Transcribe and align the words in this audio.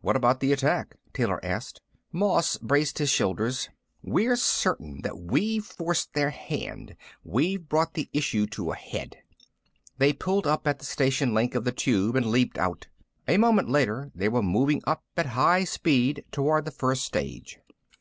"What 0.00 0.14
about 0.14 0.38
the 0.38 0.52
attack?" 0.52 0.94
Taylor 1.12 1.44
asked. 1.44 1.82
Moss 2.12 2.56
braced 2.58 2.98
his 2.98 3.10
shoulders. 3.10 3.68
"We're 4.00 4.36
certain 4.36 5.00
that 5.02 5.18
we've 5.18 5.64
forced 5.64 6.14
their 6.14 6.30
hand. 6.30 6.94
We've 7.24 7.68
brought 7.68 7.94
the 7.94 8.08
issue 8.12 8.46
to 8.50 8.70
a 8.70 8.76
head." 8.76 9.16
They 9.98 10.12
pulled 10.12 10.46
up 10.46 10.68
at 10.68 10.78
the 10.78 10.84
station 10.84 11.34
link 11.34 11.56
of 11.56 11.64
the 11.64 11.72
Tube 11.72 12.14
and 12.14 12.26
leaped 12.26 12.58
out. 12.58 12.86
A 13.26 13.38
moment 13.38 13.70
later 13.70 14.12
they 14.14 14.28
were 14.28 14.40
moving 14.40 14.82
up 14.86 15.02
at 15.16 15.26
high 15.26 15.64
speed 15.64 16.24
toward 16.30 16.64
the 16.64 16.70
first 16.70 17.02
stage. 17.04 17.58